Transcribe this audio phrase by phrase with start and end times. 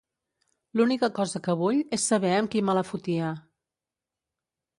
[0.79, 3.31] L'única cosa que vull és saber amb qui me la fotia.